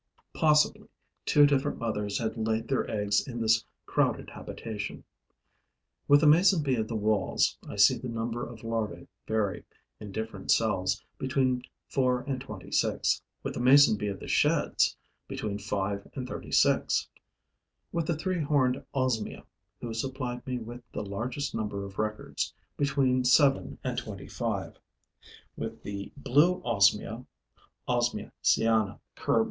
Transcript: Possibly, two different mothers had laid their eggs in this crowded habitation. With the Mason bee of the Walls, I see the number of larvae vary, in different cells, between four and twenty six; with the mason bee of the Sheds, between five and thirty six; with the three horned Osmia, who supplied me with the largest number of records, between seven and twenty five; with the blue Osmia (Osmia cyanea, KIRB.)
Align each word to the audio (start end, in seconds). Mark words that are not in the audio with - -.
Possibly, 0.33 0.89
two 1.27 1.45
different 1.45 1.77
mothers 1.77 2.17
had 2.17 2.35
laid 2.35 2.67
their 2.67 2.89
eggs 2.89 3.27
in 3.27 3.39
this 3.39 3.63
crowded 3.85 4.31
habitation. 4.31 5.03
With 6.07 6.21
the 6.21 6.25
Mason 6.27 6.63
bee 6.63 6.73
of 6.77 6.87
the 6.87 6.95
Walls, 6.95 7.55
I 7.69 7.75
see 7.75 7.99
the 7.99 8.09
number 8.09 8.43
of 8.43 8.63
larvae 8.63 9.05
vary, 9.27 9.63
in 9.99 10.11
different 10.11 10.49
cells, 10.49 11.03
between 11.19 11.61
four 11.87 12.21
and 12.21 12.41
twenty 12.41 12.71
six; 12.71 13.21
with 13.43 13.53
the 13.53 13.59
mason 13.59 13.95
bee 13.95 14.07
of 14.07 14.19
the 14.19 14.27
Sheds, 14.27 14.97
between 15.27 15.59
five 15.59 16.09
and 16.15 16.27
thirty 16.27 16.51
six; 16.51 17.07
with 17.91 18.07
the 18.07 18.17
three 18.17 18.41
horned 18.41 18.83
Osmia, 18.95 19.45
who 19.81 19.93
supplied 19.93 20.47
me 20.47 20.57
with 20.57 20.81
the 20.91 21.05
largest 21.05 21.53
number 21.53 21.85
of 21.85 21.99
records, 21.99 22.51
between 22.75 23.23
seven 23.23 23.77
and 23.83 23.99
twenty 23.99 24.27
five; 24.27 24.79
with 25.55 25.83
the 25.83 26.11
blue 26.17 26.59
Osmia 26.65 27.23
(Osmia 27.87 28.31
cyanea, 28.41 28.97
KIRB.) 29.15 29.39